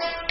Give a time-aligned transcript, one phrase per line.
[0.00, 0.29] Thank you.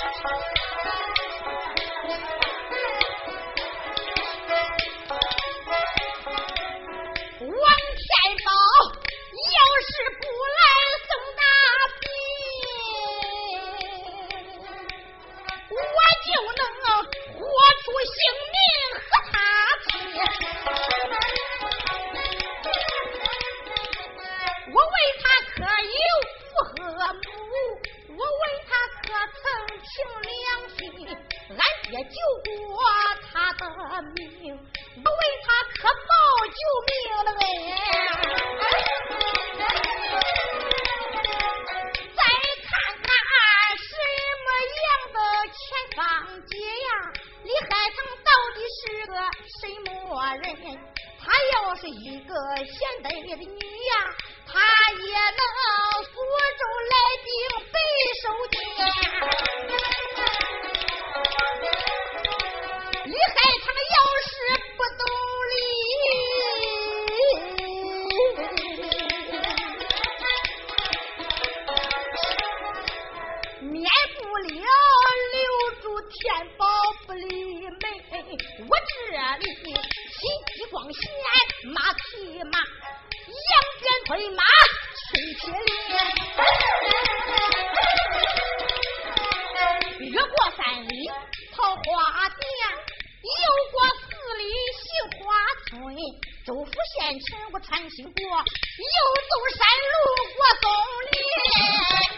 [96.45, 98.95] 周府县城我穿行过，又
[99.30, 99.94] 走山路
[100.36, 100.66] 过松
[101.11, 102.08] 林。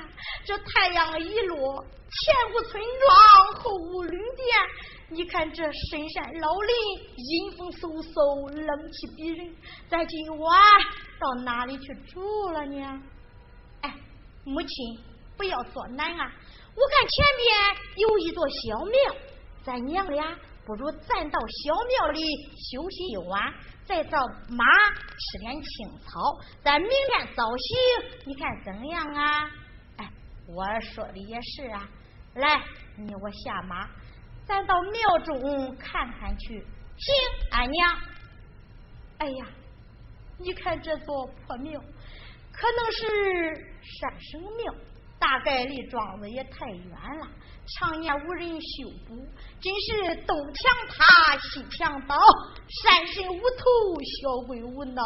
[0.44, 4.46] 这太阳一落，前无村庄，后无旅店。
[5.08, 6.74] 你看这深山老林，
[7.16, 9.54] 阴风嗖嗖，冷气逼人。
[9.88, 10.60] 咱今晚
[11.20, 13.02] 到哪里去住了呢？
[13.82, 13.94] 哎，
[14.44, 14.98] 母亲，
[15.36, 16.32] 不要作难啊！
[16.74, 17.46] 我看前边
[17.96, 19.16] 有一座小庙，
[19.62, 22.22] 咱娘俩不如咱到小庙里
[22.70, 23.52] 休息一晚，
[23.84, 24.16] 再找
[24.48, 24.64] 马
[25.18, 26.40] 吃点青草。
[26.64, 29.50] 咱明天早行，你看怎样啊？
[30.46, 31.88] 我说的也是啊。
[32.34, 32.62] 来，
[32.96, 33.88] 你我下马。
[34.44, 36.64] 咱到庙中看看去，
[36.96, 37.14] 行，
[37.50, 37.98] 俺娘。
[39.18, 39.46] 哎呀，
[40.38, 41.80] 你看这座破庙，
[42.50, 44.74] 可能是山神庙，
[45.18, 47.28] 大概离庄子也太远了，
[47.78, 49.14] 常年无人修补，
[49.60, 52.16] 真是东墙塌，西墙倒，
[52.82, 53.64] 山神无头，
[54.20, 55.02] 小鬼无脑，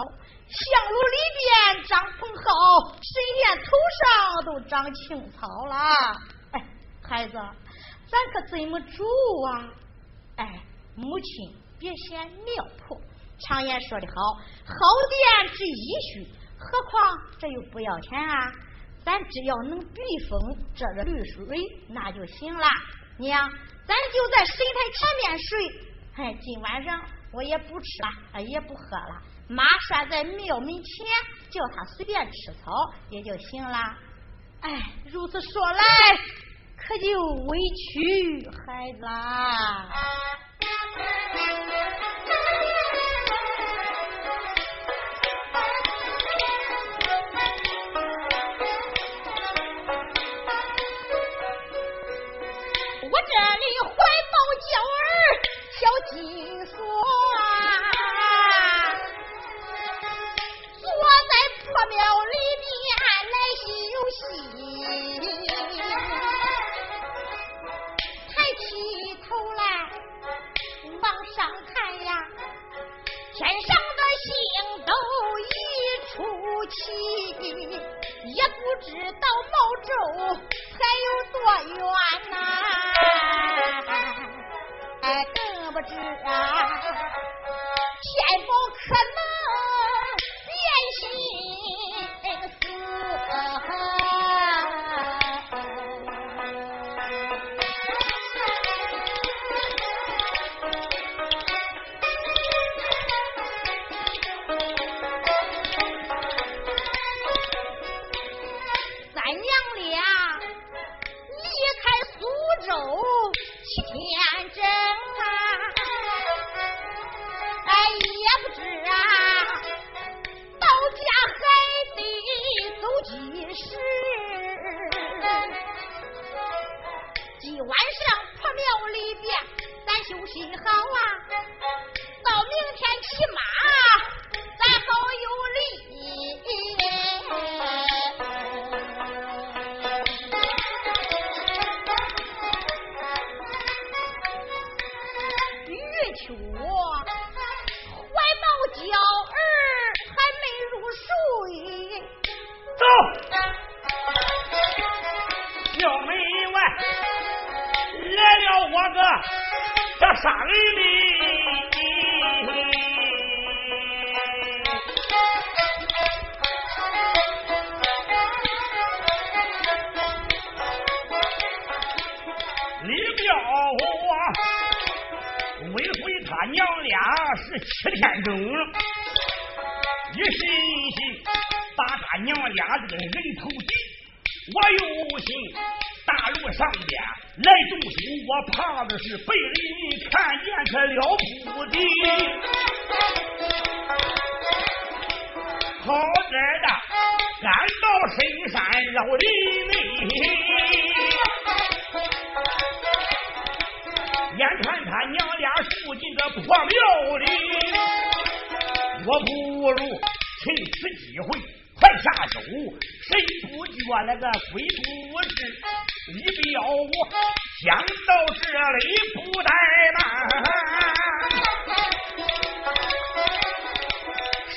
[0.48, 5.74] 香炉里边长蓬蒿，神仙头上都长青草了。
[6.52, 6.64] 哎，
[7.02, 7.32] 孩子。
[8.08, 9.04] 咱可怎么住
[9.50, 9.68] 啊？
[10.36, 10.62] 哎，
[10.94, 12.96] 母亲别嫌庙破，
[13.40, 14.72] 常言说的好，好
[15.10, 18.52] 店值一虚，何况这又不要钱啊？
[19.04, 20.00] 咱只要能避
[20.30, 20.38] 风，
[20.76, 21.58] 遮着绿水，
[21.88, 22.68] 那就行了。
[23.18, 23.50] 娘，
[23.86, 25.58] 咱就在神台前面睡。
[26.14, 27.02] 哎，今晚上
[27.32, 27.86] 我也不吃
[28.34, 31.06] 了，也不喝了，马拴在庙门前，
[31.50, 33.78] 叫他随便吃草也就行了。
[34.60, 35.82] 哎，如此说来。
[36.78, 39.88] 可就委屈孩子啦！
[53.02, 53.90] 我这里怀
[54.30, 55.04] 抱娇儿
[55.72, 55.80] 小
[56.12, 56.14] 金
[61.88, 61.94] 庙
[62.24, 62.66] 里面
[63.32, 63.64] 来休
[64.10, 64.18] 息，
[68.28, 68.64] 抬起
[69.28, 69.60] 头来
[71.00, 71.04] 往
[71.34, 71.74] 上看
[72.04, 72.10] 呀，
[73.34, 74.28] 天上的星
[74.84, 74.90] 都
[75.38, 75.42] 已
[76.08, 76.14] 出
[76.66, 76.76] 齐，
[78.34, 79.54] 也不知道毛
[79.84, 79.88] 周
[80.72, 81.34] 还有多
[81.74, 81.78] 远
[82.30, 82.34] 呐、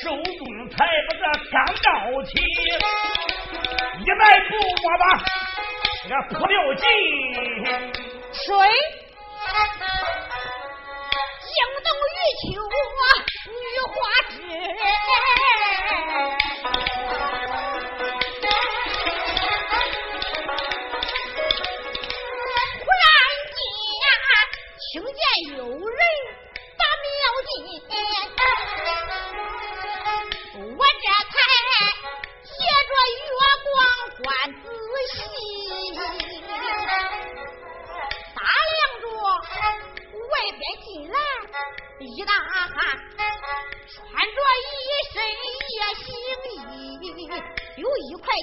[0.02, 1.88] 手中才把这钢刀
[2.24, 2.32] 起，
[4.00, 4.52] 一迈步
[4.82, 5.04] 我把
[6.08, 6.84] 这蒲柳劲，
[11.42, 12.48] 惊动玉秋
[13.52, 13.54] 女
[13.86, 13.92] 花
[14.30, 14.32] 枝。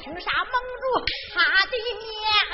[0.05, 0.85] 青纱蒙住
[1.33, 2.46] 他的面。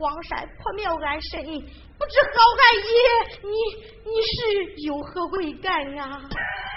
[0.00, 1.54] 荒山破庙安身，不知
[2.32, 2.90] 好汉爷，
[3.42, 3.48] 你
[4.04, 4.28] 你是
[4.86, 6.20] 有何贵干啊？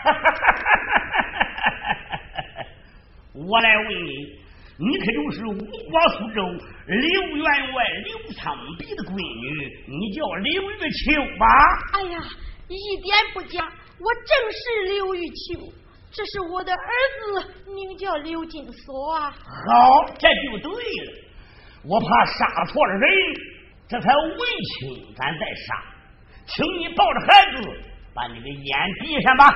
[3.33, 4.11] 我来问你，
[4.77, 6.41] 你可就是吴国苏州
[6.87, 10.83] 刘员外刘苍鼻的闺女，你叫刘玉秋
[11.39, 11.45] 吧？
[11.93, 12.19] 哎呀，
[12.67, 15.71] 一点不假，我正是刘玉秋，
[16.11, 16.77] 这是我的儿
[17.19, 19.31] 子，名叫刘金锁啊。
[19.31, 21.13] 好，这就对了。
[21.85, 23.09] 我怕杀错了人，
[23.87, 25.83] 这才问清咱再杀。
[26.45, 27.69] 请你抱着孩子
[28.13, 29.49] 把你的眼闭上吧，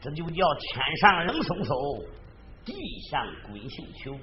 [0.00, 2.06] 这就叫天上冷飕飕，
[2.64, 2.74] 地
[3.10, 4.18] 上滚绣球。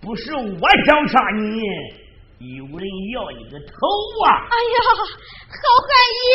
[0.00, 1.62] 不是我想杀你，
[2.42, 2.82] 有人
[3.14, 3.70] 要你个头
[4.26, 4.26] 啊！
[4.50, 6.26] 哎呀，好汉爷，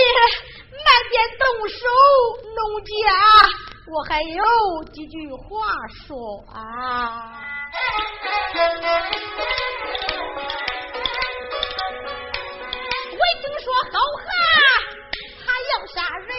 [0.72, 1.84] 慢点动手，
[2.56, 2.88] 农家，
[3.92, 4.42] 我还有
[4.94, 5.44] 几句话
[6.08, 6.08] 说
[6.54, 6.56] 啊。
[13.12, 14.26] 我听说好汉
[15.44, 16.30] 他要杀人，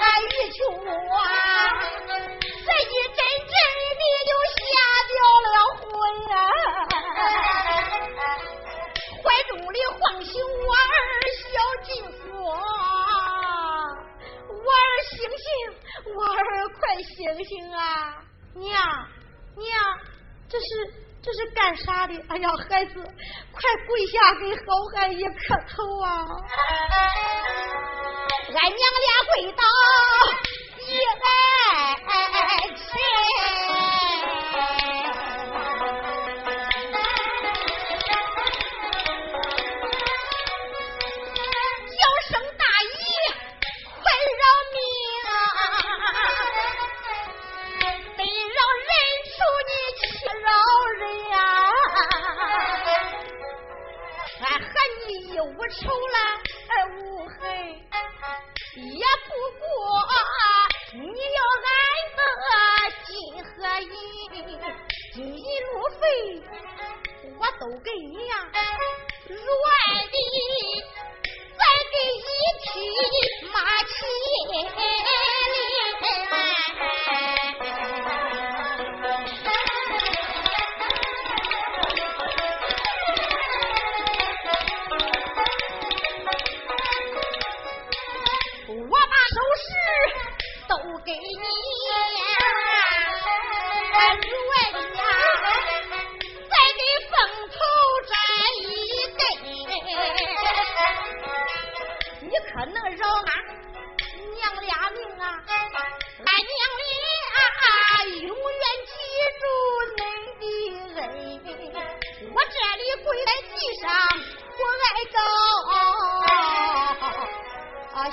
[0.00, 0.82] 欲求我，
[2.42, 3.52] 这一阵阵
[3.98, 4.60] 的就下
[5.08, 5.12] 掉
[5.44, 5.82] 了魂
[6.30, 6.34] 啊！
[9.22, 10.98] 怀中的唤醒我儿
[11.36, 11.44] 小
[11.84, 12.28] 金锁，
[14.48, 15.48] 我儿醒醒，
[16.14, 16.38] 我儿
[16.78, 17.08] 快醒
[17.44, 17.78] 醒啊！
[18.54, 18.72] 娘
[19.56, 19.68] 娘，
[20.48, 20.64] 这是。
[21.22, 22.14] 这是干啥的？
[22.28, 26.26] 哎呀，孩子，快跪下给好汉爷磕头啊！
[28.48, 29.62] 俺娘俩跪倒
[30.78, 31.24] 一来
[67.60, 68.34] 都给你呀，
[69.28, 69.36] 软
[70.08, 70.16] 的
[71.58, 71.62] 再
[71.92, 72.26] 给一
[72.64, 72.66] 匹
[73.52, 73.90] 马骑。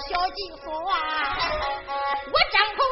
[0.08, 0.96] 小金锁啊，
[2.32, 2.87] 我张口。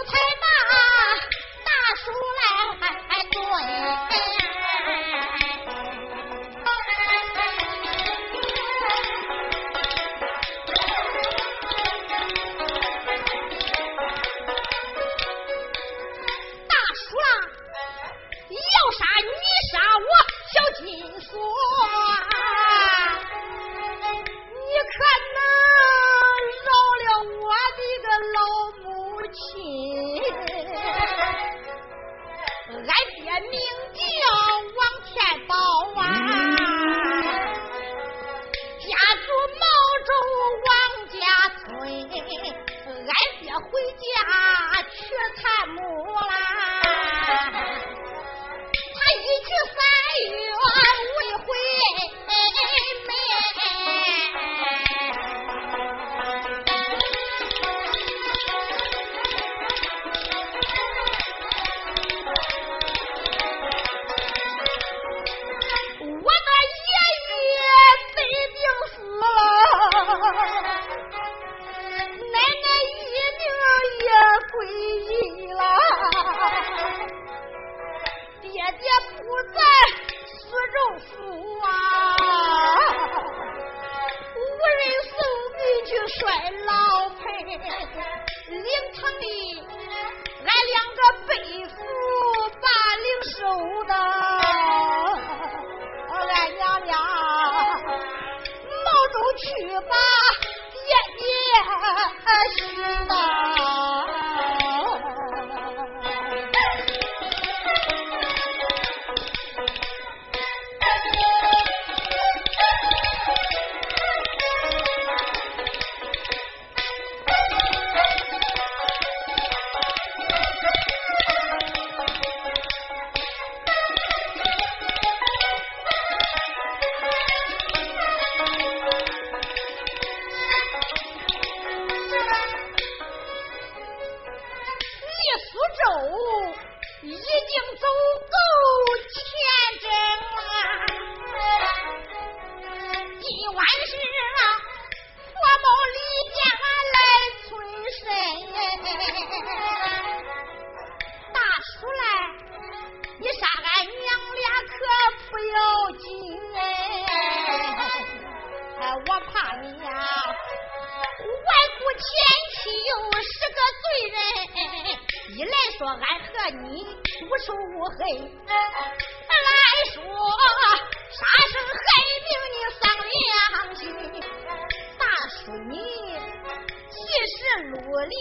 [177.64, 178.14] 绿林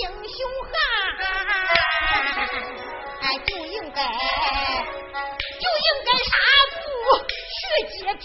[0.00, 0.70] 英雄汉，
[3.22, 3.98] 哎就应该
[5.60, 6.32] 就应该杀
[6.72, 6.76] 父
[7.54, 7.58] 去
[7.88, 8.24] 接皮。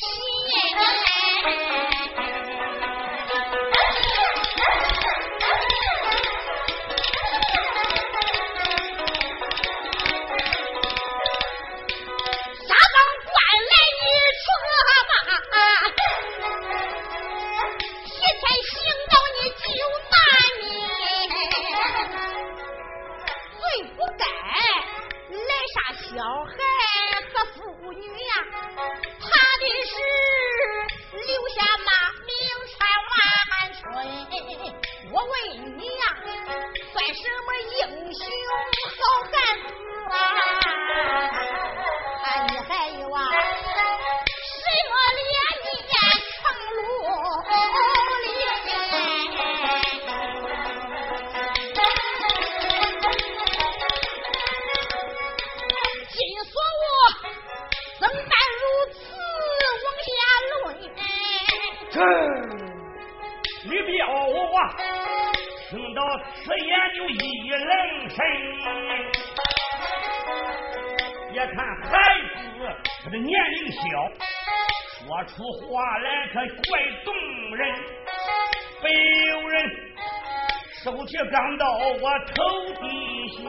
[81.81, 82.37] 到我头
[82.79, 82.85] 底
[83.29, 83.41] 下，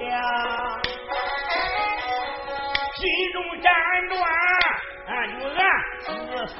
[2.96, 3.02] 心
[3.34, 3.68] 中辗
[4.08, 4.16] 转
[5.38, 5.60] 又暗
[6.00, 6.08] 自
[6.46, 6.56] 寻。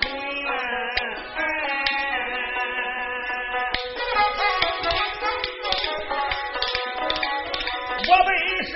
[8.06, 8.28] 我本
[8.66, 8.70] 是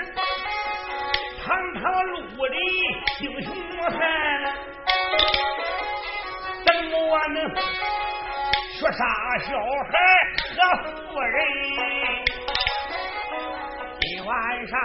[1.44, 2.14] 堂堂路
[2.48, 2.54] 的
[3.20, 3.46] 英雄
[3.90, 3.92] 汉，
[6.64, 6.94] 怎么
[7.28, 7.36] 能
[8.78, 8.98] 说杀
[9.40, 9.48] 小
[9.84, 9.92] 孩
[10.56, 12.15] 和妇人？
[14.26, 14.76] 晚上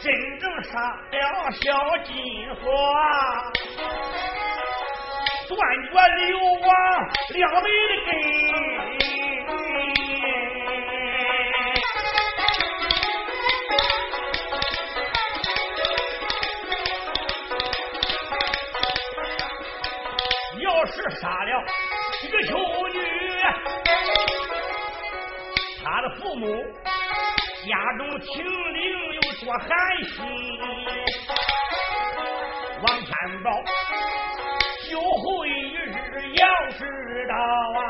[0.00, 2.14] 真正杀了小金
[2.54, 2.64] 花，
[5.46, 5.58] 断
[5.92, 5.92] 绝
[6.24, 6.70] 流亡
[7.34, 8.10] 两辈的根。
[20.58, 21.50] 要是杀了
[22.22, 22.56] 这个秀
[22.94, 22.98] 女，
[25.84, 26.64] 她的父母。
[27.66, 28.80] 家中清灵
[29.14, 29.68] 有多寒
[30.04, 30.16] 心，
[32.80, 33.10] 王天
[33.42, 33.50] 宝
[34.88, 35.90] 就会一日
[36.36, 36.46] 要
[36.78, 36.80] 知
[37.26, 37.34] 道
[37.74, 37.82] 啊，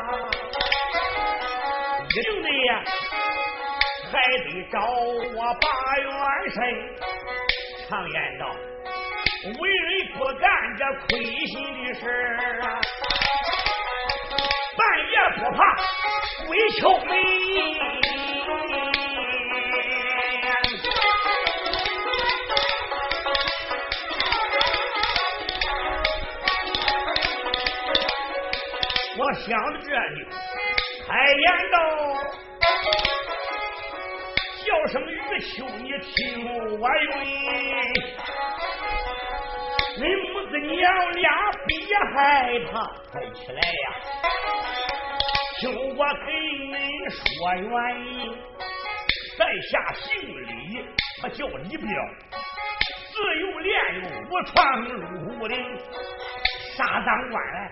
[2.09, 2.69] 一定的呀，
[4.11, 4.13] 还
[4.45, 5.65] 得找我把
[5.99, 6.09] 元
[6.55, 6.57] 神。
[7.87, 8.43] 常言道，
[9.43, 11.53] 为人不干这亏心
[11.85, 12.01] 的事
[12.63, 12.65] 啊，
[14.75, 14.79] 半
[15.11, 15.59] 夜不怕
[16.47, 17.13] 鬼敲门。
[29.47, 30.27] 想到这里，
[31.07, 31.79] 开言道
[34.65, 36.79] ：“叫声玉秋，你听我云，
[39.99, 40.75] 恁母子娘
[41.13, 41.27] 俩
[41.65, 41.77] 别
[42.13, 42.15] 害
[42.69, 42.71] 怕，
[43.09, 43.65] 快起来呀！
[45.61, 45.63] 听
[45.95, 46.27] 我给
[46.67, 46.75] 恁
[47.15, 47.23] 说
[47.55, 47.71] 原
[48.03, 48.05] 因，
[49.37, 50.05] 在下姓
[50.45, 50.47] 李，
[51.21, 51.87] 他叫李彪，
[53.13, 53.73] 自幼练
[54.29, 54.89] 武闯入
[55.39, 55.55] 武林，
[56.75, 57.71] 杀当官来。”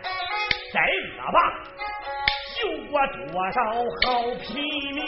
[0.75, 1.37] 再恶霸，
[2.59, 3.57] 救过多少
[4.03, 4.05] 好
[4.41, 4.53] 平
[4.93, 4.99] 民？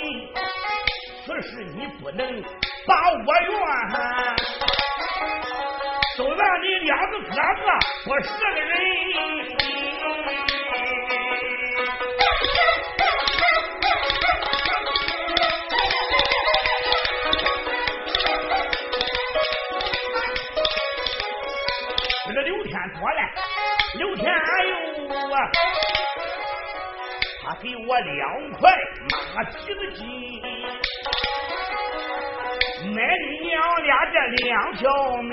[1.25, 2.41] 此事你不能
[2.87, 3.51] 把我怨，
[6.17, 7.35] 都让你两个哥哥
[8.05, 8.71] 不是个人。
[27.49, 28.69] 他给我两块
[29.33, 30.03] 马蹄子金，
[32.93, 34.83] 买你娘俩这两条
[35.21, 35.31] 命，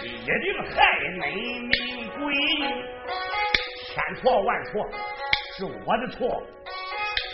[0.00, 1.12] 一定害恁
[1.68, 1.70] 命
[2.18, 2.22] 贵。
[3.84, 4.72] 千错万错
[5.58, 6.42] 是我的错，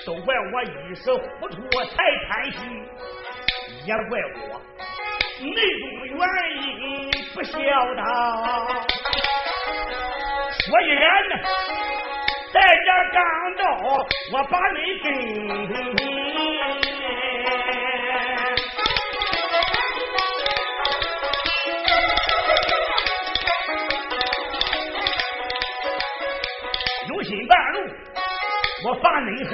[0.05, 1.95] 都怪我一时糊涂太
[2.27, 2.85] 贪心，
[3.87, 4.61] 也怪我
[5.41, 6.19] 内中原
[6.67, 6.67] 因
[7.33, 7.55] 不孝
[7.95, 8.03] 道。
[10.65, 11.35] 说言呢，
[12.53, 13.23] 在这刚
[13.57, 13.63] 到，
[14.33, 15.07] 我把你跟。
[27.09, 27.77] 有心半路，
[28.85, 29.53] 我把你害，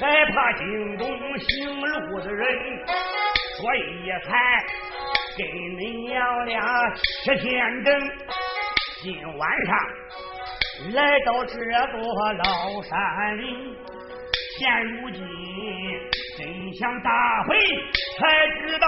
[0.00, 1.04] 害怕京东
[1.38, 2.86] 行路的人，
[3.56, 4.30] 所以才。
[5.36, 5.44] 跟
[5.76, 6.62] 你娘俩
[7.24, 7.92] 七天整，
[9.02, 9.76] 今晚上
[10.92, 13.76] 来到这座老山林，
[14.58, 15.20] 现如今
[16.36, 17.10] 真相大
[17.48, 17.56] 白，
[18.18, 18.86] 才知道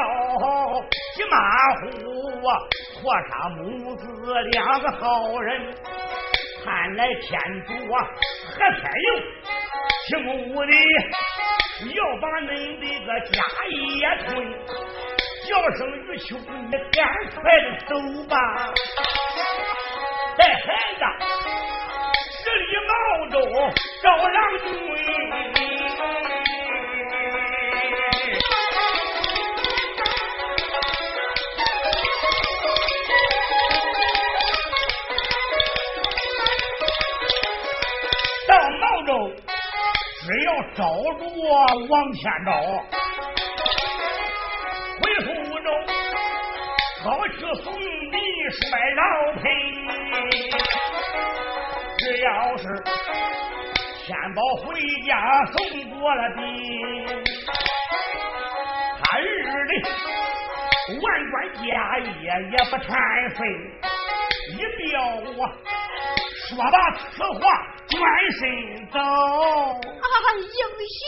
[1.14, 1.36] 急马
[1.76, 2.50] 虎啊，
[2.92, 4.04] 错杀母子
[4.50, 5.74] 两个好人，
[6.64, 8.04] 看来天主啊
[8.50, 9.08] 和天佑，
[10.08, 10.10] 请
[10.54, 10.72] 我的
[11.94, 13.36] 要把恁的个家
[13.70, 13.74] 业
[14.24, 14.26] 吞。
[15.46, 17.90] 叫声玉秋，你赶快的走
[18.28, 18.34] 吧！
[20.36, 20.58] 带孩
[20.98, 21.02] 子，
[22.56, 22.92] 里毛
[23.28, 23.34] 州
[24.02, 24.66] 找郎君。
[38.48, 39.10] 到毛州，
[40.22, 40.80] 只要找
[41.18, 41.20] 着
[41.88, 42.50] 王天宝。
[47.04, 48.16] 好去送礼
[48.50, 48.60] 帅
[48.96, 49.00] 老，
[52.84, 54.64] 天宝回
[55.06, 55.10] 家
[55.52, 55.54] 送
[55.98, 56.38] 过了兵，
[59.02, 59.24] 他日
[59.66, 59.72] 的
[61.02, 61.64] 万贯家
[61.98, 62.04] 业
[62.50, 62.88] 也不贪
[63.34, 63.38] 分。
[64.52, 64.86] 一彪
[65.42, 65.42] 啊，
[66.48, 66.76] 说罢
[67.10, 67.40] 此话，
[67.88, 67.94] 转
[68.38, 68.40] 身
[68.90, 68.98] 走。
[69.00, 70.04] 啊，
[70.36, 70.46] 英
[70.94, 71.00] 雄！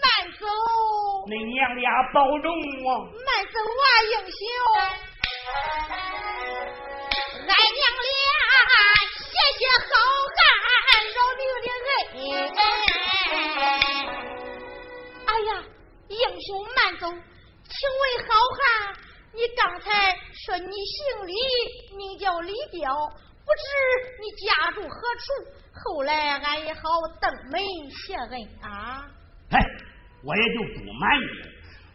[0.00, 0.04] 慢
[0.38, 0.42] 走，
[1.28, 2.48] 恁娘俩保重
[2.88, 2.88] 啊！
[3.12, 4.40] 慢走啊，英雄！
[7.40, 8.14] 俺娘俩
[9.88, 9.92] 好
[10.36, 10.40] 汉
[11.14, 12.24] 饶命的恩。
[15.26, 15.50] 哎呀，
[16.08, 18.60] 英雄慢走，请问好汉，
[19.32, 19.88] 你刚才
[20.32, 21.32] 说你姓李，
[21.96, 22.82] 名叫李彪，
[23.44, 23.62] 不知
[24.20, 25.26] 你家住何处？
[25.72, 26.80] 后来俺也好
[27.20, 27.60] 登门
[28.06, 29.06] 谢恩啊！
[29.50, 29.58] 哎。
[30.22, 31.48] 我也就不瞒你了，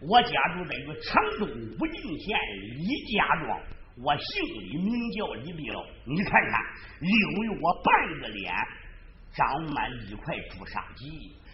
[0.10, 2.36] 我家住这个常州武进县
[2.76, 2.82] 李
[3.14, 3.48] 家庄，
[4.04, 5.86] 我姓李，名叫李彪。
[6.06, 6.62] 你看看，
[7.00, 8.54] 因为我半个脸
[9.34, 11.06] 长满一块朱砂痣，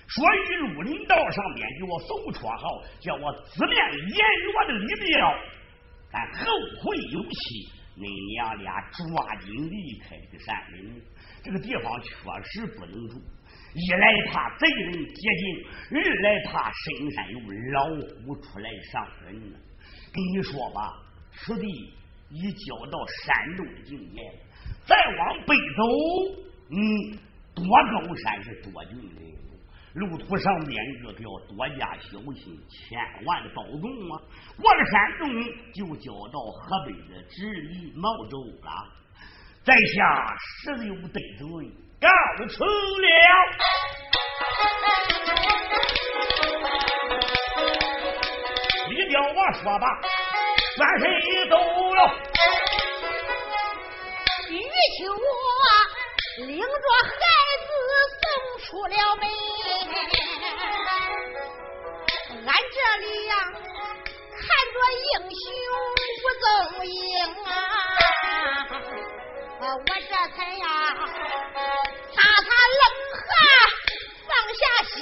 [0.08, 3.76] 说一路林道上边给我送绰号，叫我紫面
[4.10, 5.36] 阎罗的李彪。
[6.12, 6.46] 但后
[6.82, 11.02] 会有期，恁娘俩抓紧离开这个山林，
[11.44, 12.10] 这个地方确
[12.44, 13.22] 实不能住。
[13.74, 15.44] 一来怕贼人接近，
[15.92, 17.40] 二来怕深山有
[17.72, 17.86] 老
[18.26, 19.40] 虎出来伤人。
[20.12, 21.00] 跟你说吧，
[21.32, 21.94] 此地
[22.32, 24.40] 已交到山东的境界了。
[24.86, 25.84] 再往北走，
[26.70, 26.76] 嗯，
[27.54, 29.22] 多高山是多峻的，
[29.94, 34.22] 路途上面可要多加小心，千万保重啊！
[34.60, 35.30] 过了山东，
[35.74, 38.68] 就交到河北的直隶毛州了。
[39.64, 41.46] 在下十六得罪。
[42.02, 42.10] 告
[42.48, 43.08] 辞了，
[48.90, 49.86] 李彪我说吧，
[50.76, 51.04] 转身
[51.50, 51.56] 走
[51.94, 52.00] 了。
[54.50, 54.54] 玉
[54.98, 55.16] 秋我
[56.46, 56.66] 领着
[57.04, 57.12] 孩
[57.68, 57.70] 子
[58.20, 58.24] 送
[58.66, 59.24] 出了门，
[62.46, 63.34] 俺这里呀
[64.32, 64.42] 看
[64.74, 65.46] 着英雄
[66.22, 66.46] 不踪
[66.86, 66.92] 影
[67.46, 67.48] 啊。
[69.62, 70.66] 我这才呀，
[72.14, 72.84] 擦擦冷
[73.22, 73.30] 汗，
[74.28, 74.96] 放下心。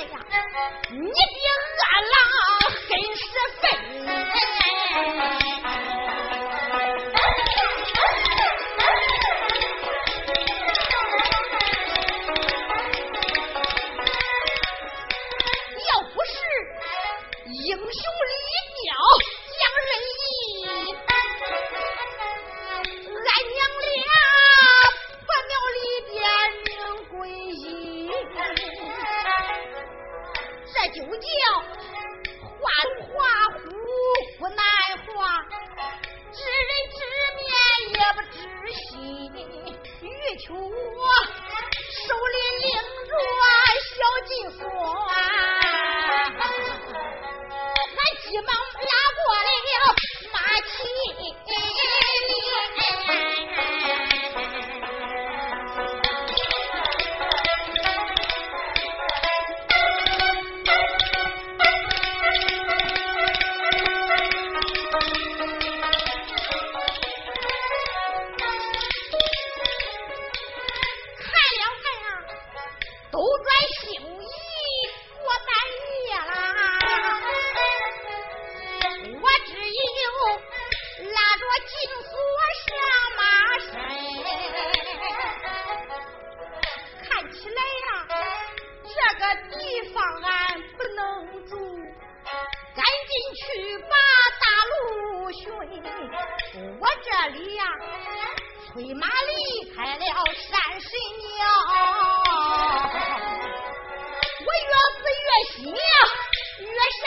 [0.00, 0.26] 呀，
[0.90, 1.47] 你别。
[93.34, 93.42] 去
[93.78, 93.92] 把
[94.40, 94.72] 大路
[95.32, 95.40] 寻，
[96.80, 97.62] 我这里呀，
[98.72, 99.30] 催马离
[99.74, 100.88] 开了山神
[101.18, 101.26] 庙。
[104.40, 105.56] 我越思越想，
[106.60, 106.68] 越
[107.00, 107.06] 想。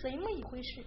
[0.00, 0.84] 怎么一回事？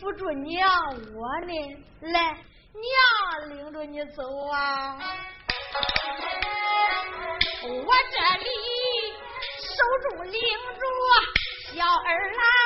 [0.00, 0.68] 扶住娘
[1.14, 1.52] 我呢，
[2.12, 2.20] 来，
[2.72, 4.22] 娘领着你走
[4.52, 4.98] 啊！
[7.62, 8.46] 我这里
[9.58, 9.66] 手
[10.02, 10.82] 中拎着
[11.74, 12.65] 小儿郎。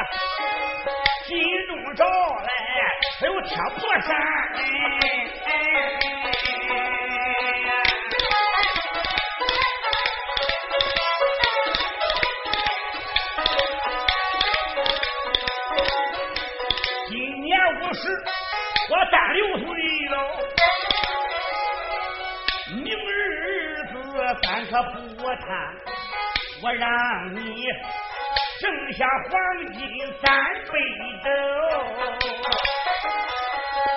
[0.00, 0.06] 有
[0.84, 0.90] 的
[1.26, 1.30] 心
[1.66, 2.50] 中招来，
[3.20, 4.08] 还有铁破山。
[18.92, 19.66] 我三六岁
[20.08, 20.14] 了，
[22.82, 23.94] 明日子
[24.42, 24.98] 咱可不
[25.36, 25.46] 谈，
[26.60, 26.88] 我让
[27.34, 27.38] 你
[28.60, 29.32] 剩下黄
[29.72, 29.80] 金
[30.20, 30.28] 三
[30.70, 30.72] 倍
[31.24, 31.28] 斗，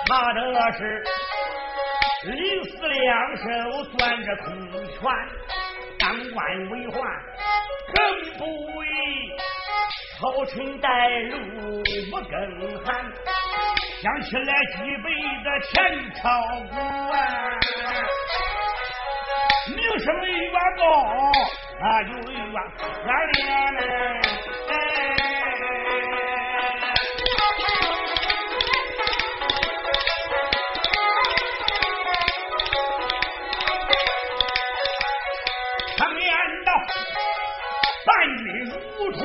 [0.08, 0.38] 怕的
[0.72, 1.04] 是
[2.24, 3.42] 临死两手
[3.98, 4.98] 攥着空拳，
[5.98, 6.40] 当官
[6.70, 6.96] 为患
[7.92, 7.94] 更
[8.38, 8.42] 不
[8.82, 8.86] 易，
[10.18, 11.34] 朝臣带路
[12.10, 12.32] 不更
[12.86, 12.88] 寒。
[14.00, 15.06] 想起来几辈
[15.42, 15.74] 子前
[16.14, 16.22] 朝
[16.70, 16.74] 古
[17.12, 17.16] 啊，
[19.76, 20.32] 名声越
[20.78, 20.82] 高，
[21.80, 23.36] 那就越可怜
[23.74, 23.80] 嘞。
[35.96, 36.28] 常言
[36.64, 36.68] 道，
[38.06, 38.08] 伴
[38.38, 38.44] 君
[38.98, 39.18] 如同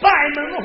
[0.00, 0.04] 伴
[0.34, 0.64] 猛虎。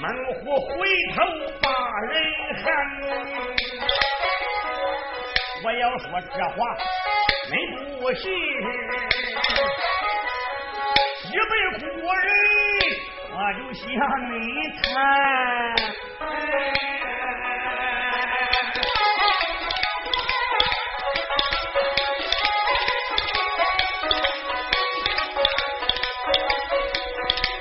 [0.00, 0.04] 猛
[0.34, 0.72] 虎回
[1.14, 1.16] 头
[1.60, 1.66] 把
[2.10, 2.12] 人
[2.62, 2.66] 喊，
[5.64, 6.04] 我要说
[6.34, 6.56] 这话
[7.50, 7.54] 你
[7.98, 8.30] 不信，
[11.24, 12.28] 一辈古人
[13.32, 13.84] 我就向
[14.30, 14.34] 你
[14.76, 14.84] 谈。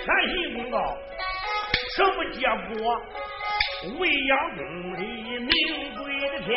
[0.06, 0.76] 看新公告。
[1.96, 2.40] 什么结
[2.76, 2.76] 果？
[4.00, 4.60] 未央宫
[5.00, 5.02] 里
[5.40, 5.50] 名
[5.98, 6.50] 贵的天，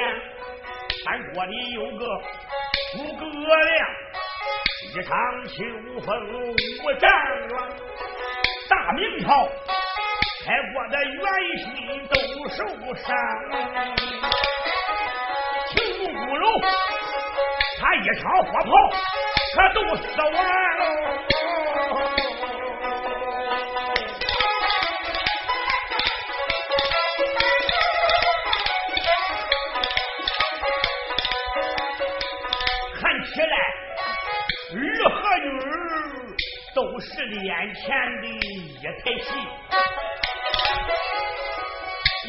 [1.05, 2.05] 山国里有个
[2.93, 3.89] 诸葛亮，
[4.95, 5.17] 一场
[5.47, 5.55] 秋
[6.01, 6.09] 风
[6.83, 7.09] 无战
[7.49, 7.69] 乱，
[8.69, 9.49] 大明朝
[10.45, 11.23] 开国的元
[11.59, 11.65] 勋
[12.09, 12.15] 都
[12.49, 12.59] 受
[12.97, 13.07] 伤，
[15.69, 16.45] 秦穆古楼
[17.81, 18.71] 他一场火炮，
[19.55, 21.10] 他都死完了。
[37.41, 37.81] 都是脸前
[38.21, 38.89] 的一台
[39.23, 39.31] 戏，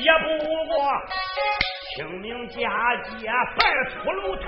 [0.02, 0.26] 也不
[0.68, 0.72] 过
[1.96, 2.56] 清明佳
[3.04, 3.60] 节拜
[3.90, 4.48] 出楼摊，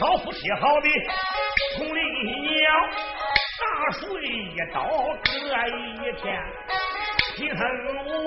[0.00, 0.88] 老夫妻好的
[1.76, 2.02] 同林
[2.42, 2.70] 鸟，
[3.60, 3.64] 大
[3.98, 4.76] 水一刀
[5.24, 5.30] 隔
[5.68, 6.22] 一片，
[7.36, 7.60] 今生
[8.24, 8.26] 我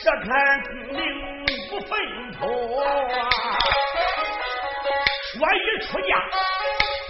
[0.00, 0.26] 试看
[0.62, 1.00] 功名
[1.68, 1.92] 不分
[2.38, 2.42] 头，
[5.34, 6.10] 说一出家。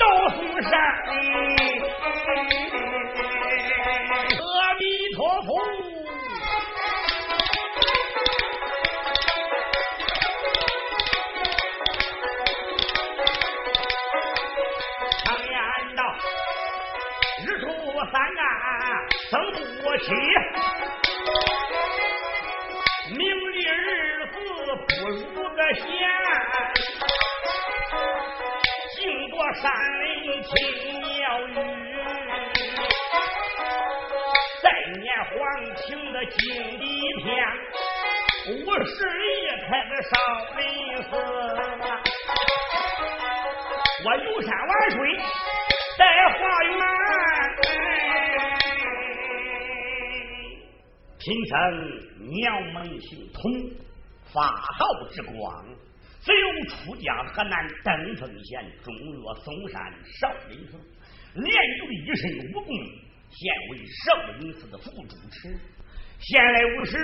[0.05, 2.54] 到嵩山，
[30.45, 30.53] 青
[31.01, 31.51] 鸟语，
[34.63, 34.67] 再
[35.01, 35.35] 念黄
[35.77, 36.39] 庭的经
[36.79, 36.85] 地
[37.23, 37.27] 篇，
[38.51, 38.53] 五
[38.85, 39.25] 十里
[39.67, 40.13] 开的少
[40.57, 40.63] 林
[41.05, 41.11] 寺，
[44.05, 44.97] 我游山玩水
[45.97, 46.73] 在花园，
[51.19, 51.53] 贫僧
[52.29, 52.37] 鸟
[52.75, 53.41] 门姓通，
[54.33, 54.79] 法号
[55.11, 55.74] 之光。
[56.67, 60.79] 出家河南登封县中岳嵩山少林寺，
[61.35, 62.67] 练就一身武功，
[63.31, 64.05] 现为少
[64.39, 65.57] 林寺的副主持。
[66.21, 66.97] 闲来无事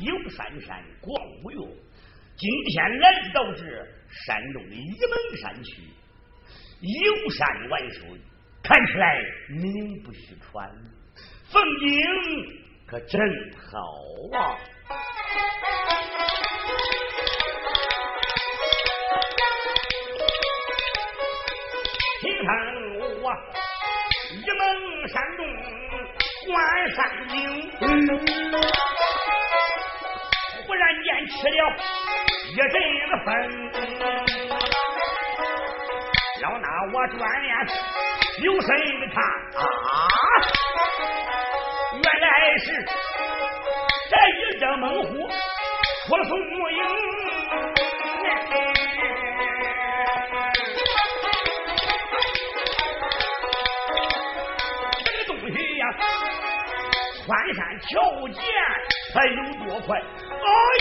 [0.00, 1.56] 游三山逛五岳，
[2.36, 3.64] 今天来到这
[4.26, 5.82] 山东的沂蒙山区，
[6.80, 8.20] 游山玩水，
[8.62, 10.68] 看起来名不虚传，
[11.50, 11.88] 风景
[12.86, 13.20] 可真
[13.54, 13.78] 好
[14.36, 14.58] 啊！
[25.12, 25.44] 山洞，
[26.46, 26.54] 关
[26.94, 26.98] 山
[27.28, 27.36] 岭，
[30.66, 31.58] 忽然间起了。
[32.52, 32.74] 一阵
[33.08, 33.28] 子风，
[36.42, 37.50] 老衲我转脸
[38.38, 39.16] 留神一看
[39.56, 39.62] 啊，
[41.94, 42.26] 原来
[42.58, 42.66] 是
[44.10, 45.08] 这一只猛虎
[46.06, 46.32] 出了宋
[46.72, 47.09] 营。
[57.30, 58.42] 翻山跳涧，
[59.14, 59.96] 它有多快？
[59.96, 60.02] 哎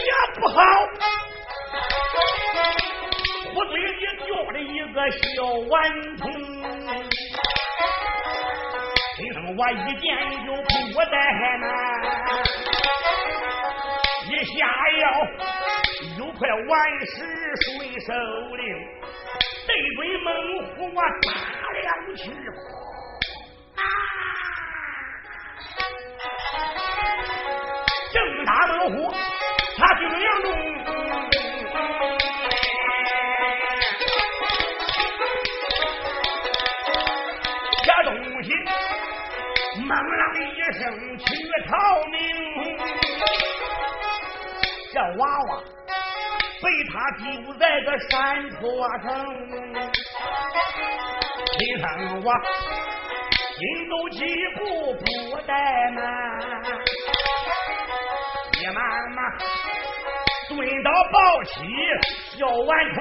[0.09, 0.57] 呀，不好！
[3.53, 5.77] 我嘴里叫了一个小顽
[6.17, 6.31] 童，
[9.15, 10.07] 听声我一见
[10.43, 11.13] 就不怠
[11.59, 11.63] 慢，
[14.27, 14.57] 一下
[15.01, 15.03] 腰
[16.17, 16.69] 有块顽
[17.05, 17.13] 石
[17.61, 17.67] 顺
[18.01, 18.07] 手
[18.55, 18.61] 令，
[19.67, 20.27] 对准猛
[20.65, 20.97] 虎我
[21.27, 21.29] 打
[21.73, 21.85] 两
[22.15, 22.23] 去，
[23.75, 23.83] 啊！
[28.59, 29.09] 打猛虎，
[29.77, 30.47] 他顶梁中。
[39.87, 40.37] 猛浪一
[40.77, 40.81] 声
[41.17, 41.25] 去
[41.67, 41.71] 逃
[42.11, 42.13] 命，
[44.93, 45.49] 这娃娃
[46.61, 48.61] 被他丢在个山坡
[48.99, 49.07] 上，
[51.57, 51.83] 听声
[52.23, 52.27] 我
[53.55, 54.19] 心走几
[54.55, 54.59] 步
[54.93, 55.01] 不
[55.47, 55.49] 怠
[55.93, 55.99] 慢，
[58.73, 58.83] 慢
[59.15, 59.37] 慢
[60.47, 61.53] 蹲到抱起
[62.37, 62.99] 小顽童。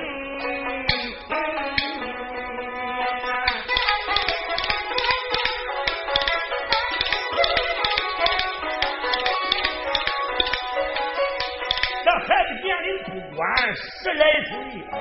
[13.35, 13.47] 管
[13.77, 14.51] 十来岁，
[14.91, 14.97] 哎，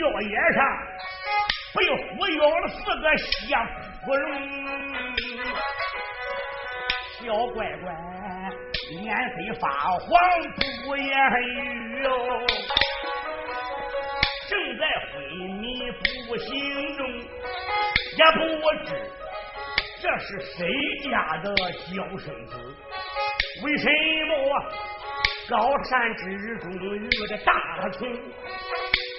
[0.00, 0.58] 药叶上
[1.74, 1.76] 被
[2.08, 3.28] 服药了四个小
[4.02, 4.24] 芙蓉，
[7.24, 7.90] 小乖乖
[9.00, 9.66] 脸色发
[9.98, 10.06] 黄
[10.84, 12.10] 不言语哦，
[14.46, 15.14] 正在昏
[15.58, 15.90] 迷
[16.28, 18.38] 不醒中，也不
[18.84, 18.88] 知
[20.02, 20.68] 这是谁
[21.10, 22.52] 家的小生子，
[23.64, 23.88] 为什
[24.28, 24.32] 么？
[25.48, 28.06] 高山之中遇着大虫，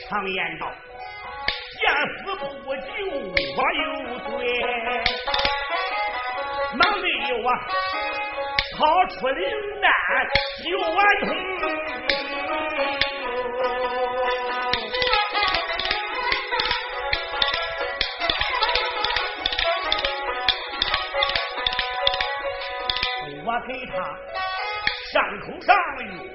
[0.08, 0.72] 常言道：
[1.80, 2.82] 见死不救，
[3.58, 3.84] 我有
[4.30, 4.30] 罪。
[6.78, 7.49] 忙的有啊
[8.78, 9.39] 掏出灵
[9.82, 9.89] 丹
[10.63, 11.28] 救顽童。
[23.45, 23.93] 我给他。
[25.13, 25.73] 伤口上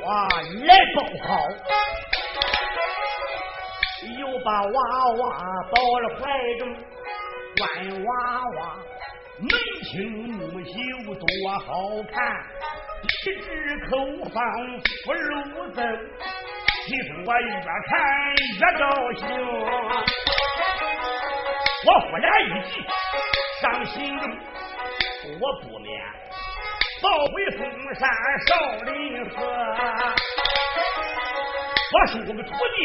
[0.01, 0.03] 药
[0.64, 0.97] 来包
[1.28, 1.28] 好，
[4.18, 4.68] 又把娃
[5.18, 5.22] 娃
[5.70, 6.20] 抱了怀
[6.59, 6.62] 中，
[7.59, 7.61] 观
[8.05, 8.09] 娃
[8.57, 8.59] 娃
[9.38, 9.49] 眉
[9.84, 9.93] 清
[10.61, 11.25] 目秀多
[11.61, 11.69] 好
[12.13, 12.15] 看，
[13.25, 13.49] 一只
[13.89, 13.91] 口
[14.31, 14.37] 方
[15.07, 15.19] 不如
[15.71, 15.81] 走，
[16.85, 17.49] 其实我越
[17.89, 17.91] 看
[18.59, 18.83] 越高
[19.17, 19.23] 兴，
[21.87, 22.71] 我忽然一急，
[23.63, 24.23] 伤心中
[25.41, 25.89] 我不免。
[27.03, 27.59] 报回嵩
[27.95, 28.01] 山
[28.47, 28.49] 少
[28.85, 28.93] 林
[29.31, 29.35] 寺，
[31.93, 32.77] 我收个徒弟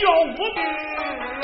[0.22, 1.39] 武兵。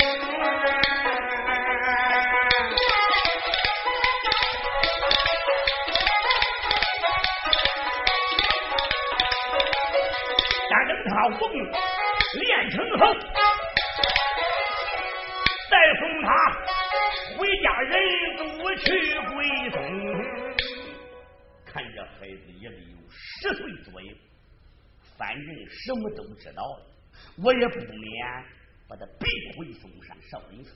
[11.29, 13.13] 练成后，
[15.69, 16.27] 再送他
[17.37, 17.91] 回家人
[18.37, 18.43] 都
[18.75, 18.85] 去
[19.33, 19.35] 归
[19.71, 19.75] 宗。
[21.65, 24.15] 看这孩子也得有十岁左右，
[25.17, 26.85] 反正什么都知道了，
[27.43, 28.45] 我也不免
[28.87, 30.73] 把他背回嵩山少林寺，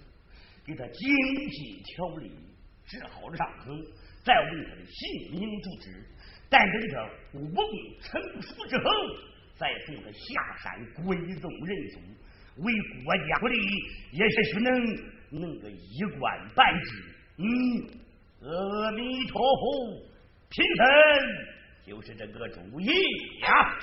[0.65, 0.99] 给他精
[1.49, 2.29] 心调理，
[2.85, 3.71] 治好了伤口，
[4.25, 6.05] 再为他的姓名住址。
[6.49, 7.63] 但等他武功
[8.01, 8.83] 成熟之后，
[9.61, 10.73] 再送他下山
[11.05, 11.99] 归宗认祖，
[12.63, 12.73] 为
[13.05, 13.55] 国家出力，
[14.11, 14.73] 也许能
[15.29, 16.89] 弄个一官半职。
[17.37, 17.43] 嗯，
[18.41, 20.01] 阿弥陀佛。
[20.49, 20.85] 贫僧
[21.85, 22.87] 就是这个主意
[23.41, 23.77] 呀！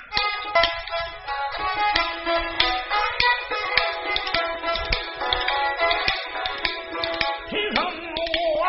[7.49, 8.67] 贫僧我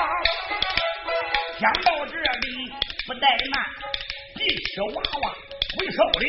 [1.59, 2.71] 想到这里
[3.05, 3.61] 不怠慢，
[4.37, 5.35] 一起娃娃
[5.77, 6.25] 回少林，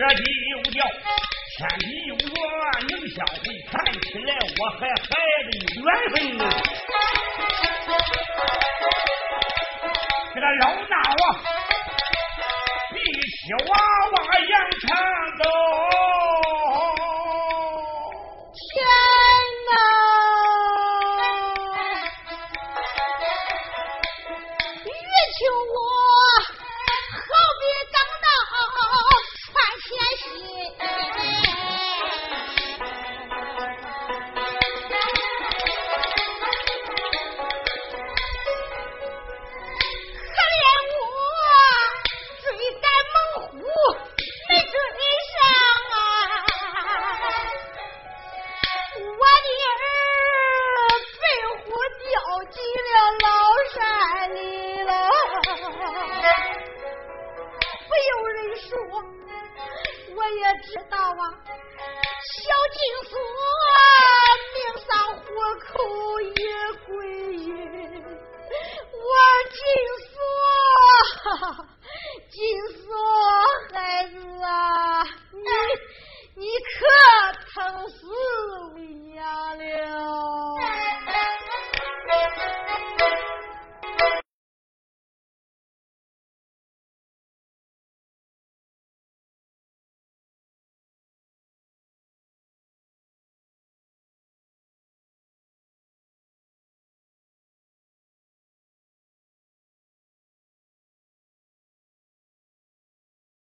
[0.00, 0.22] 舍己
[0.52, 0.80] 有教，
[1.58, 2.24] 天地有缘
[2.88, 5.12] 能相会，看起来我和孩
[5.44, 6.42] 子有缘分呢。
[10.32, 11.22] 这个老大王
[12.94, 13.70] 比起娃